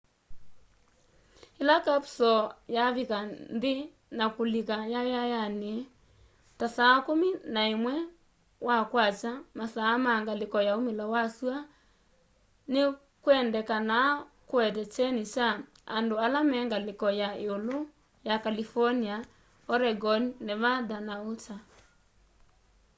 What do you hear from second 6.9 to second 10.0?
kumi na ĩmwe wa kwakya masaa